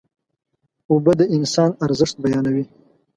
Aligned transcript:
اوبه 0.91 1.13
د 1.19 1.21
انسان 1.35 1.69
ارزښت 1.85 2.15
بیانوي. 2.23 2.65